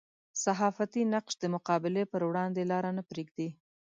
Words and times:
صحافتي 0.43 1.01
نقش 1.13 1.33
د 1.41 1.45
مقابلې 1.55 2.03
پر 2.11 2.21
وړاندې 2.29 2.69
لاره 2.71 2.91
نه 2.97 3.03
پرېږدي. 3.09 3.49